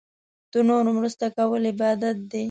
د 0.51 0.53
نورو 0.67 0.89
مرسته 0.97 1.25
کول 1.37 1.63
عبادت 1.73 2.17
دی. 2.31 2.39